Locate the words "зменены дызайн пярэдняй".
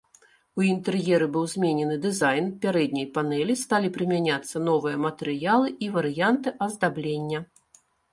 1.51-3.05